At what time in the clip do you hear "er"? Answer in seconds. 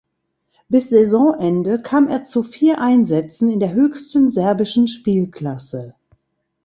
2.07-2.23